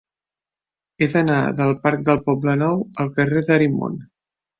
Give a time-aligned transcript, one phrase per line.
[1.03, 4.01] He d'anar del parc del Poblenou al carrer d'Arimon.